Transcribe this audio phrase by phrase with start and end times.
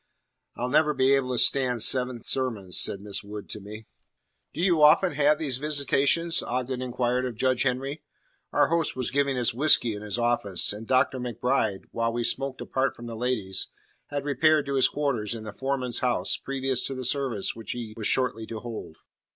[0.55, 3.85] "I'll never be able to stand seven sermons," said Miss Wood to me.
[4.51, 8.01] "Do you often have these visitations?" Ogden inquired of Judge Henry.
[8.51, 11.19] Our host was giving us whisky in his office, and Dr.
[11.19, 13.67] MacBride, while we smoked apart from the ladies,
[14.07, 17.93] had repaired to his quarters in the foreman's house previous to the service which he
[17.95, 18.97] was shortly to hold.